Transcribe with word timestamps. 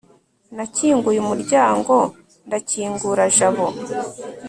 nakinguye 0.55 1.19
umuryango 1.25 1.95
ndakingura 2.47 3.23
jabo 3.35 3.65